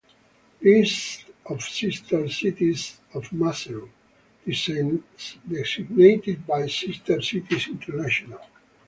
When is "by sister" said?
6.47-7.21